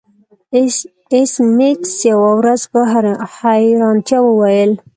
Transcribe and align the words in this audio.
ایس 1.13 1.33
میکس 1.57 1.91
یوه 2.09 2.29
ورځ 2.39 2.61
په 2.71 2.79
حیرانتیا 3.41 4.19
وویل 4.23 4.71